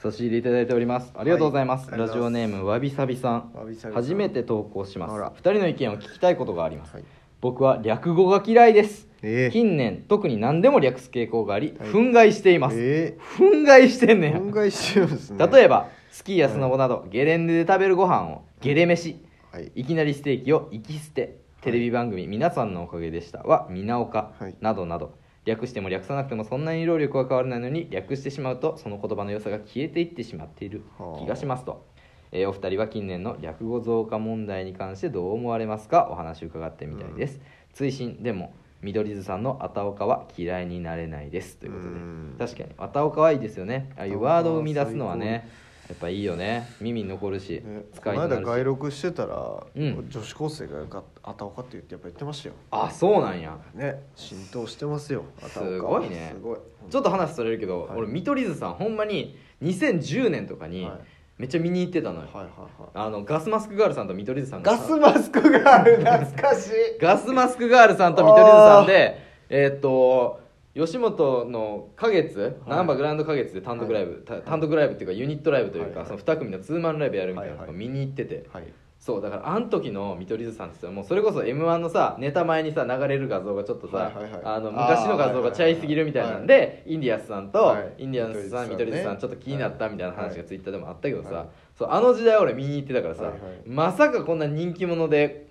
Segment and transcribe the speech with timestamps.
[0.00, 1.12] 差し入れいただいております。
[1.16, 3.52] ありがとうございます、はいラジオネームわびさびさん。
[3.52, 4.02] わびさびさん。
[4.02, 5.14] 初めて投稿します。
[5.14, 5.32] あら。
[5.34, 7.04] 二人の意見を聞きたいことがあります、はい。
[7.40, 9.08] 僕は略語が嫌いです。
[9.22, 9.50] ええ。
[9.50, 11.88] 近年特に何でも略す傾向があり、はい。
[11.88, 14.50] 憤慨しています、え憤慨してんねえん。
[14.50, 15.48] 憤慨してるんですね。
[15.48, 19.20] 例えばスキーやスノボなど、ゲレンデで食べるご飯をゲレ飯。
[19.50, 19.72] はい。
[19.74, 21.38] いきなりステーキを行き捨て。
[21.60, 24.30] テレビ番組「皆さんのおかげでした」は「みなおか。
[24.38, 25.16] はい」などなど
[25.48, 30.82] 略しても略さなくてもそんなに労力は変わらないのに略してしまうとその言葉の良さが消えていってしまっている
[31.18, 31.84] 気がしますと、
[32.32, 36.08] えーお二人は近年の略語増加問題に関してどう思われますか？
[36.10, 37.40] お話を伺ってみたいです、
[37.72, 41.56] 追伸でも緑津さんの「あたおか」は嫌いになれないです。
[41.56, 41.90] ということで。
[41.90, 42.36] うん。
[42.38, 43.90] 確かに「あたおか」はいいですよね。
[43.96, 45.48] ああいうワードを生み出すのはね
[45.88, 46.68] やっぱいいよね。
[46.80, 48.48] 耳に残るしね使この間いになるし。
[48.48, 50.06] 外録してたら、うん。
[50.10, 52.54] 女子高生がが「あたおか」って言ってやっぱ言ってましたよ。
[52.70, 53.56] あそうなんや。
[53.74, 56.32] ね浸透してますよあたおかすごいね。
[56.34, 56.58] すごい。
[56.90, 57.98] ちょっと話それるけど、はい。
[57.98, 60.92] 俺見取り図さんほんまに2010年とかにはい。
[61.38, 62.52] めっちゃ見に行ってたのよ、はいはい
[62.82, 62.90] はい。
[62.94, 64.72] あのガスマスクガールさんと見取り図さんが。
[64.72, 66.72] ガスマスクがある懐かしい。
[67.00, 70.40] ガスマスクガールさんと見取り図さんでえーっと
[70.78, 72.70] 吉本の花月い。
[72.70, 78.64] ナンバーグランド花月で単独ライブ、た単独ライブっていうかユニットライブというか、その2組のツーマンライブやるみたいなの見に行ってて、はい
[79.08, 84.40] そうだからあの時の見取り図さんってさもうそれこそ m 1のさネタ前にさ流れる画像がちょっとさ、はいはいはい。
[84.44, 87.94] あの昔の画像がちゃいすぎるみたいなんで、インディアンスさんと、はい。
[87.96, 89.20] インディアンスさん見取り図さんね。
[89.22, 91.46] ちょっと気になったみたいな話がはいツイッターでもあったけどさ、はい。
[91.74, 93.40] そうあの時代俺見に行ってたからさ、はいはい。
[93.64, 95.46] まさかこんな人気者で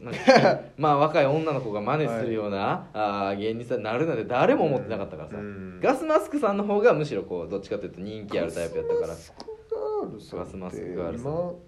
[0.77, 5.79] まあ 若い女の子が真似するような、あー芸人さんになるなんて誰も思ってなかったからさ、うん。
[5.81, 9.07] ガスマスクさんの方がむしろこうどっちかというと人気あるタイプやったから。
[9.09, 11.66] ガスマスクガールさん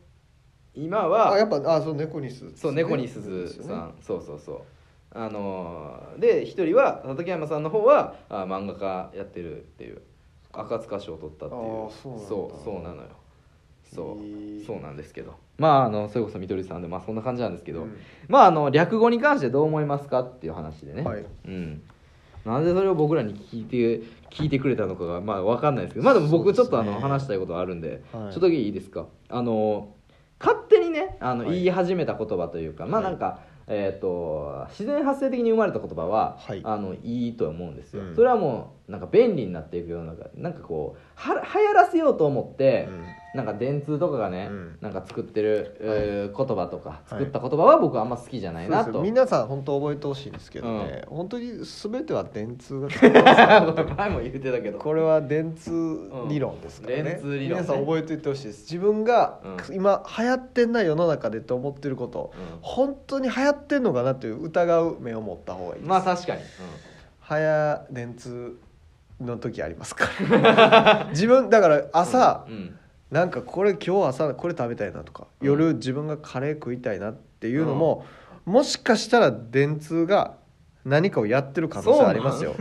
[0.75, 4.62] 今今はあやっぱあそう猫にすずそう猫にすずさん、そうそうそう。
[5.11, 10.02] あのーで一人は畠山さんの方はあ漫画家やってるっていう。
[10.52, 11.61] 赤塚賞を取ったっていう。
[11.61, 13.09] そうそうそうなのよ。
[13.84, 15.36] そう、そうなんですけど。
[15.59, 17.95] まああのそれこそみどりさんでまあそんな感じなんですけど、うん。
[18.28, 21.23] まああの略語に関してどう思いますかっていう話でね、はい。
[21.45, 21.83] うん。
[22.45, 26.04] なんでそれを僕らに聞いて聞いてくれたのかがまあ分かんないですけど。
[26.04, 26.99] まあでも僕ちょっとあの、ね。
[26.99, 27.99] 話したいことあるんで、はい。
[28.02, 29.05] ちょっとだけいいですか？
[29.30, 29.94] あの
[30.89, 31.17] にね。
[31.20, 31.55] あの、はい。
[31.55, 33.39] 言い始めた言葉というかまあなんか、
[33.72, 36.62] えー、と自然発生的に生まれた言葉は、はい。
[36.64, 38.16] あのいいと思うんですよ、うん。
[38.16, 42.90] それはもうなんか便利になっていくようななんかこうは流行らせようと思って、
[43.36, 44.78] なんか電通とかがね、うん。
[44.82, 47.10] なんか作ってる、えー言葉とかい。
[47.10, 52.90] 作った言葉は僕はあんま好きじゃないなと、そうです皆さん本当覚えてほしいんですけどね、本当に全ては電通が
[53.98, 54.80] 前も言ってたけど。
[54.80, 57.06] これは電通理論ですからね,、うん。
[57.06, 57.62] 電通理論ね。
[57.62, 58.74] 皆さん覚えておいてほしいです。
[58.74, 59.76] 自分がうん。
[59.76, 62.60] 今流行ってんな世の中でと思ってること、うん。
[62.62, 66.42] 本当に流行ってんのかなという疑う目を持った方がいいです、まあ確かに、
[67.21, 68.58] 早電通
[69.21, 70.08] の時ありますか？
[70.30, 72.53] ら 自分だから朝、うん。
[72.53, 72.80] うん。
[73.11, 75.47] なんかこれ今日朝これ食べたいなとか、うん。
[75.47, 78.05] 夜自分がカレー食いたいなっていうのも、
[78.45, 80.36] もしかしたら電通が
[80.86, 82.56] 何かをやってる可能性ありますよ。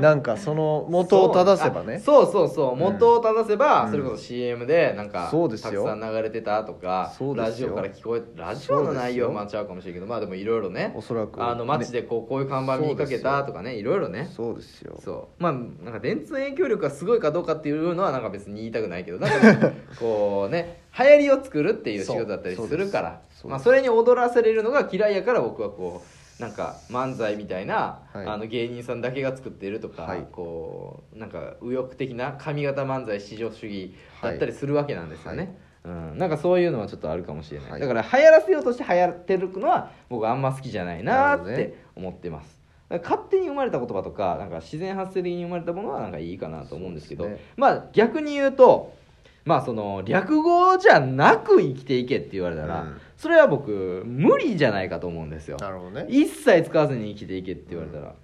[0.00, 0.22] なん？
[0.22, 2.00] かその元を正せばね。
[2.00, 2.76] そうあそうそう。
[2.76, 3.90] 元を正せば、うん。
[3.90, 5.84] それこそ CM でなんかそうですよ。
[5.84, 7.68] たくさん流れてたとかそうですよ。
[7.68, 9.26] ラジオから聞こえラジオの内容そうですよ。
[9.28, 14.30] はまあちゃうかもしれんけどまあでもいろいろねおそらくあの街でこうこういう看板見かけたとかねいろいろね。
[14.34, 14.98] そうですよ。
[15.04, 15.42] そう。
[15.42, 23.20] まあなんか電通の影響力がすごいかどうかっていうのはなんか別に言いたくないけどなんかね こうね流行りを作るっていう仕事だったりするから。
[23.30, 28.26] そまあ、それに踊らせれるのが嫌いやから僕はこうなんか漫才みたいな、はい。
[28.26, 30.26] あの芸人さんだけが作ってるとか、はい。
[30.30, 37.80] こうなんか右翼的な上方漫才至上主義だったりするわけなんですよね、うん、なんかそういうのはちょっとあるかもしれない、はい。
[37.80, 42.58] だから流行らせようとして流行ってるのは僕はあんま好きじゃないなって思ってます。
[43.02, 47.38] 勝手に生まれた言葉とかなんか自然発生的に生まれたものはなんかいいかなと思うんですけどね。
[47.56, 48.96] まあ逆に言うと
[49.48, 53.00] まあその略語じゃなく生きていけって言われたら、うん。
[53.16, 55.56] それは僕無理じゃないかと思うんですよ。
[55.56, 56.06] なるほどね。
[56.10, 58.14] 一切使わずに生きていけって言われたら、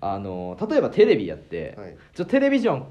[0.00, 1.96] あの例えばテレビやって、はい。
[2.12, 2.86] ちょテレビジョン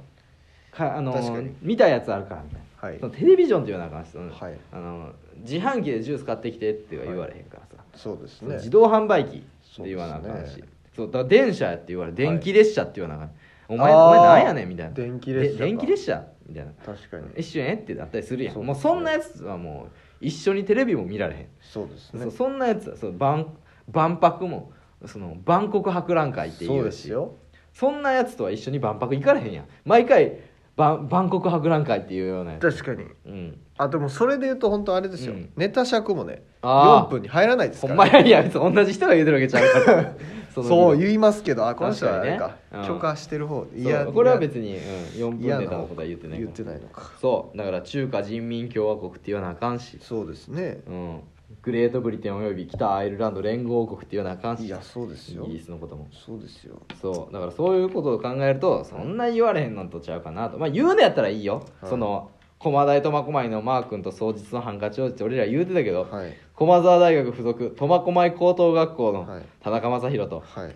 [0.72, 2.59] かあの見たやつあるからみたい。
[2.59, 4.58] な、はいテレビジョンっていうような感じで、はい。
[4.72, 8.55] あの自販機でジュース買ってきてっては言われへんからさ、そうですね。
[8.55, 10.64] 自動販売機って言わなあかんし
[10.96, 13.34] そう電車やって言われ電気列車って言わなあか
[13.73, 14.94] ん、お前お前なんやねんみたいな。
[14.94, 16.72] 電気列車電気列車みたいな。
[16.86, 17.26] 確かに。
[17.38, 18.53] 一瞬えってなったりするやん。
[18.53, 18.64] そう。
[18.64, 19.88] もうそんなやつはも
[20.22, 21.48] う一緒にテレビも見られへん。
[21.62, 22.22] そうですね。
[22.24, 23.48] そうそんなやつはそう万
[23.92, 24.72] 万博も
[25.06, 26.84] その万国博覧会っていうし。
[26.84, 27.36] ですよ。
[27.74, 29.66] そんなやつとは一緒に万博行かれへんやん。
[29.86, 30.40] 毎回
[30.76, 32.70] 万万国博覧会っていうようなやつ。
[32.70, 33.08] 確かに。
[33.26, 33.59] うん。
[33.78, 35.50] あでもそれで言うと本当あれですよ、うん。
[35.56, 37.08] ネタ尺もねあー。
[37.08, 40.14] 4分に入らないですほから、んまやいや別に同じ人が言うてるわけちゃうから
[40.53, 42.88] そのそう言いますけどあこの人はか確かにねうん。
[42.88, 43.80] 許可してる方そう。
[43.80, 46.40] いやこれは別に、うん、4分嫌ネタのことは言ってない。
[46.40, 47.12] 言ってないのか。
[47.20, 47.58] そう。
[47.58, 50.82] だから中華人民共和国って言わなあかんし、そうですね。
[50.88, 51.22] うん、
[51.62, 54.66] グレートブリテンおよび北アイルランド連合王国って言わなあかんし。
[54.66, 55.46] いやそうですよ。
[55.46, 56.08] イギリスのことも。
[56.12, 56.82] そうですよ。
[57.02, 57.34] そう。
[57.34, 60.58] だからそういうことを考えるとそんな言われへんのとちゃうかなと。
[60.58, 61.90] まあ言うのやったらいいよ、はい。
[61.90, 69.43] その駒大苫小牧のマー君と双日のハンカチ王子って俺ら言うてたけど、はい駒沢大学附属苫小牧高等学校のはい。
[69.63, 70.75] 田中将大とはい。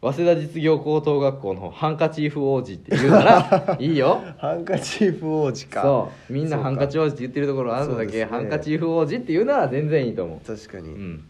[0.00, 4.22] 早稲田実業高等学校のハンカチーフ王子って言うなら いいよ。
[4.38, 5.82] ハンカチーフ王子か。
[5.82, 6.32] そう。
[6.32, 8.24] みんなハンカチ王子って言ってるところあなただけ、ね。
[8.26, 10.46] ハンカチーフ王子って言うなら全然いいと思う。
[10.46, 11.24] 確かに、うん、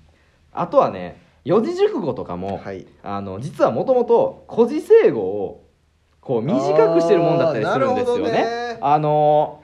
[0.53, 2.87] あとはね四字熟語とかも、はい。
[3.03, 5.65] あの実はもともと古事成語を
[6.21, 8.33] こう短くしてるもんだったりするんですよね。
[8.33, 8.79] ね。
[8.83, 9.63] あの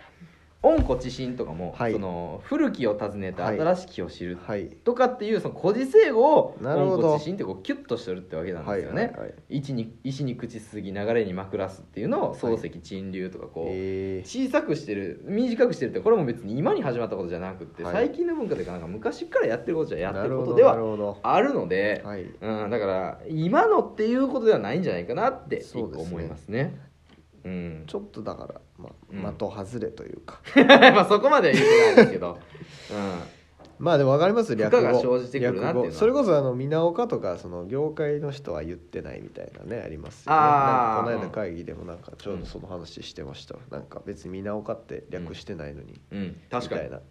[0.62, 1.92] 温故知新とかも、はい。
[1.92, 3.58] その古きを訪ねてはい。
[3.58, 4.68] 新しきを知るはい。
[4.68, 7.12] とかっていうその古事成語をなるほど。
[7.12, 9.12] 温故知新ってこうキュッとしてるってわけなんですよね。
[9.48, 17.92] 石に石に口すぎ流れに枕すっていうのを漱石陳流とかこう、え小さくしてる短くしてるってこれも別に今に始まったことじゃなくって、はい。
[17.94, 20.74] 最近の文化というかなんか昔からやってることじゃやー、ってることでは
[21.22, 22.22] あるので、はい。
[22.22, 26.89] うん、だから今のっていうことではないんじゃないかなって思いますね。
[27.44, 29.26] うん、ちょっとだから、まうん。
[29.26, 32.38] あ、的外れというか、 まあそこまでは言ってないですけど、
[33.78, 35.84] まあでも分かりますよ負荷が生じてくるなっていうのは。
[35.86, 35.92] 略語。
[35.92, 40.38] それこそあの皆岡とかその業界の人は言ってないみたいなねありますよね。
[40.38, 41.10] あー。
[41.10, 46.82] なんかこの間会議でもなんかちょうどその話してました、なんか別に皆岡って略してないのに、うん、うん、確かに。
[46.82, 47.02] みたいな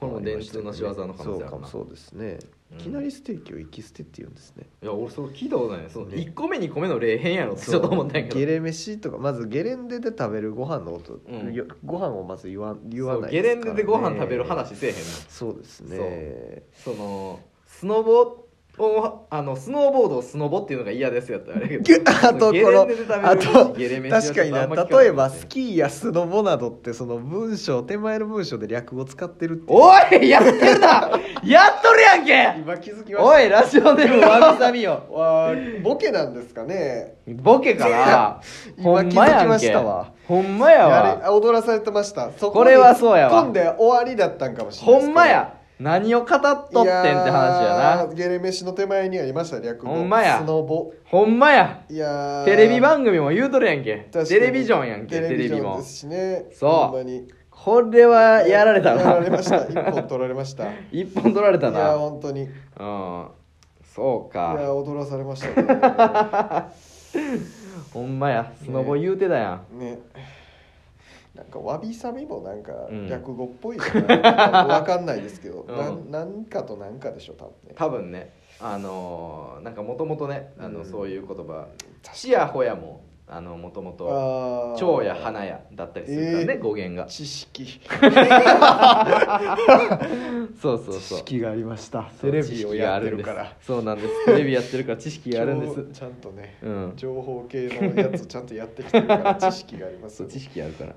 [0.00, 1.38] これも電通の仕業の可能性あるな。
[1.40, 2.38] そうかもそうですね、
[2.72, 2.80] うん。
[2.80, 4.64] いきなりステーキを行き捨てって言うんですね。
[4.82, 6.16] いや俺それ聞いたことないそのね。
[6.16, 8.40] 1個目2個目の例変やろってちょっと思ったんやけど。
[8.40, 11.52] ゲレ飯とかまずゲレンデで食べるご飯のこと、うん。
[11.52, 16.62] よご飯をまず言わ言わないゲレンデでご飯食べる話せえへんのそうですね。
[16.72, 18.46] そのスノボ
[18.80, 22.10] をあのスノーボードをスノボっていうのが嫌ですやったらあれやけど。
[22.10, 22.88] あとこの
[23.22, 29.90] あと確かにな例えばスキーやスノボなどってその文章手前の文章で略語使ってるってお
[30.22, 31.10] いやってるな
[31.44, 32.60] やっとるやんけ。
[32.60, 33.24] 今気づきました。
[33.24, 35.02] おいラジオネームわびさびよ。
[35.10, 37.14] わーボケなんですかね。
[37.26, 38.40] ボケかな。
[38.78, 40.12] 今気づきましたわ。
[40.26, 41.20] ほんまやわ。
[41.24, 42.30] あ踊らされてました。
[42.36, 43.42] そこれはそうやわ。
[43.42, 49.94] 突っ込んで終わりだったんかもしれないほんまや何を語っとってんって話やいなゲレ飯の手前にありました略語。
[49.94, 50.38] ほんまや。
[50.38, 50.92] スノボ。
[51.04, 51.84] ほんまや。
[51.88, 52.44] いやー。
[52.44, 54.10] テレビ番組も言うとるやんけ。
[54.12, 56.44] テレビジョンやんけテテレビもですしね。
[56.52, 57.40] そう。
[57.48, 59.66] これはやられたやらなれました。
[59.66, 60.70] 一本取られました。
[60.70, 62.42] い一本取られたやな本当に。
[62.42, 63.26] いうん。
[63.82, 64.56] そうか。
[64.60, 66.68] や踊らされましたね。
[67.94, 68.52] ほんまや。
[68.62, 69.98] スノボ言うてたやん、ね
[71.34, 73.08] なんかわびさびもなんかうん。
[73.08, 74.14] 略語っぽいじゃな。
[74.14, 76.10] いわかんないですけど、 うん。
[76.10, 77.74] なかとなんかでしょ多分ね。
[77.76, 78.32] 多分ね。
[78.60, 80.84] あのーなんかもともとねあの、うん。
[80.84, 81.68] そういう言葉
[82.12, 83.00] 「ちやほや」も
[83.32, 86.60] あのもともとあ「蝶や花や」だったりするからね、えー。
[86.60, 87.06] 語源が。
[87.06, 87.80] 知識。
[90.60, 91.18] そうそう知そう。
[91.18, 92.10] 識がありました。
[92.20, 93.56] テレビをやってるから。
[93.60, 94.24] そうなんです。
[94.26, 95.86] テレビやってるから知識があるんです。
[95.94, 96.92] ちゃんとね、うん。
[96.96, 100.16] 情報系のやつちゃんとやってきてるから 知識があります。
[100.16, 100.94] そう知識あるから。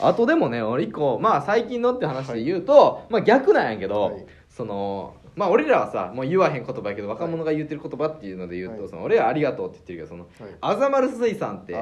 [0.00, 4.26] あとでもね俺一個まあ最近のって話で言うと、まあ逆なんやけど、はい。
[4.50, 8.90] そのまあ俺らはさもう言わへん言葉やけど若者が言ってる言葉っていうので言うと、はい。
[8.90, 10.56] その俺はありがとうって言ってるけどそのはい。
[10.60, 11.72] あざまる水産って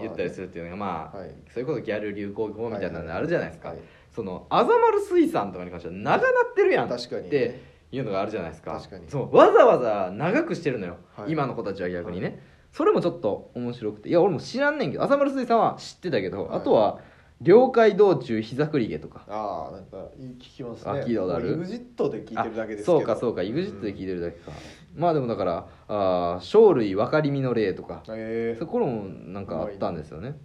[0.00, 1.30] 言ったりするっていうのがまあはい。
[1.52, 3.78] それこそギャル流行語みたいなのあるじゃないですか、はい
[4.10, 7.28] そのあざまる水産とかに関しては長なってるやん確かにね。
[7.28, 7.60] って
[7.92, 8.72] いうのがあるじゃないですか。
[8.72, 9.08] 確かに。
[9.08, 11.30] そうわざわざ長くしてるのよ、はい。
[11.30, 14.08] 今の子たちは逆にね、それもちょっと面白くて。
[14.08, 16.58] いや俺も知らんねんけどあざまる水産は知ってたけど、はい。
[16.58, 16.98] あとは
[17.40, 19.24] 領海道中膝栗毛とか。
[19.28, 20.90] ああなんかいい聞きますね。
[20.90, 22.98] あ聞いたことある？EXIT で聞いてるだけですけど。
[22.98, 23.42] そうかそうか。
[23.42, 24.50] EXIT で聞いてるだけか、
[24.96, 28.02] まあでもだからあー生類分かりみの例とか。
[28.08, 28.58] えー。
[28.58, 30.36] そこもなんかあったんですよね。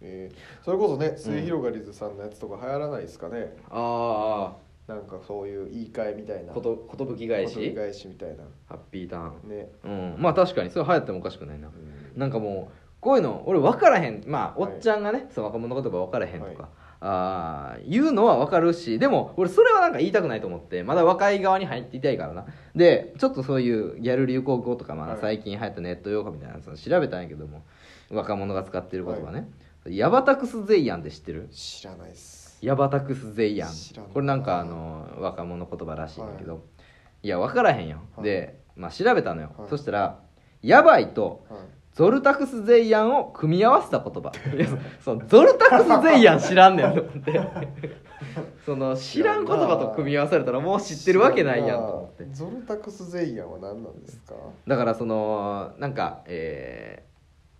[0.00, 0.64] えー。
[0.64, 4.56] それこそね末広がりずさんのやつとか流行らないですかね、あ
[4.88, 6.50] なんかそういう言い換えみたいな。
[6.50, 7.72] あことことぶき返し？
[7.72, 8.42] 返しみたいな。
[8.66, 9.48] ハッピーターン。
[9.48, 10.16] ね、うん。
[10.18, 11.68] まあ確かにそれ流行ってもおかしくないな。
[11.68, 12.18] うん。
[12.18, 14.22] なんかもうこういうの俺分からへん。
[14.26, 14.76] まあおはい。
[14.76, 16.68] っちゃんがね、その若者の言葉分からへんとか、
[17.00, 22.44] あー言うのは分かるしでも俺それはなんか言いたくないと思ってまだ若い側に入っていたいからな。
[22.76, 25.18] でちょっとそういうギャル流行語とか、まあ、はい。
[25.20, 27.62] 最近流行ったネット用語みたいなやつを調べたんやけども
[28.10, 29.48] 若者が使ってる言葉ね、
[29.86, 31.48] ヤバタクスゼイヤンって知ってる？
[31.50, 32.58] 知らないっす。
[32.60, 33.70] ヤバタクスゼイヤン。
[34.12, 36.64] これなんかあの若者言葉らしいんだけど、
[37.22, 38.24] い、や分からへんよ、はい。
[38.24, 39.68] で、まあ、調べたのよ、はい。
[39.70, 40.18] そしたら
[40.60, 41.60] ヤバいとはい
[42.00, 44.32] ゾルタクスゼイヤンを組み合わせた言葉。
[44.56, 44.66] いや
[45.04, 46.94] そゾルタクスゼイヤン知らんねん。
[46.94, 47.40] と 思って。
[48.64, 52.24] その知らん言葉と組み合わされたらもう知ってるわけないやんと思って。
[52.32, 54.34] ゾルタクスゼイアンは何なんですか？
[54.66, 57.10] だからそのなんかえー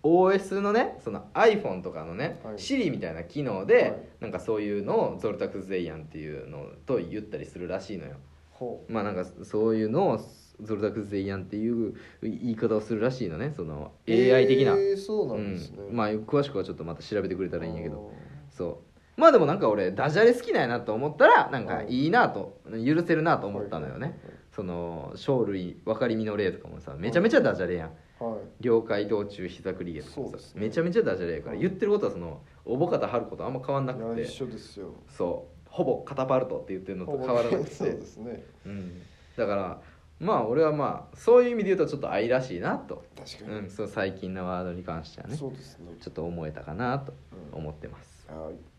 [0.03, 2.55] OS のねその iPhone とかのね、はい。
[2.55, 3.95] Siri みたいな機能で、はい。
[4.21, 8.15] なんかそういうのをゾルタクス・ゼイアンっていうのと言ったりするらしいのよ。
[8.49, 10.19] ほまあなんかそういうのを
[10.61, 15.95] ゾルタクス・ゼイアンっていう言い方をするらしいのねそのう AI 的な、えーそうなんですね、うん。
[15.95, 18.11] まあ詳しくはちょっとまた調べてくれたらいいんやけど。
[18.51, 18.81] そ
[19.17, 19.19] う。
[19.19, 24.17] まあでもなんか俺ダジャレ好きなんやなと思ったらなんかいいなと許せるなと思ったのよね、
[24.51, 27.89] その生類分かりみの例とかもさめちゃめちゃダジャレやん。
[28.23, 30.61] はい、はい了解道中膝くりげとかさ、ね。
[30.61, 31.61] めちゃめちゃダジャレやからはい。
[31.61, 34.23] 言ってることはそのおぼかたはることあんま変わんなくて。
[34.23, 34.93] 一緒ですよ。
[35.07, 35.61] そう。
[35.71, 38.43] ほぼカタパルトって言ってるのと変わらなくそうてですね。
[38.65, 39.01] うん、
[39.37, 39.81] だから
[40.21, 45.35] まあ俺はまあそういう意味で言うとちょっと愛らしいなと、確かに、うん、その最近のワードに関してはね。
[45.35, 45.93] そうですね。
[45.99, 47.13] ちょっと思えたかなと
[47.51, 48.27] 思ってます。
[48.29, 48.70] はい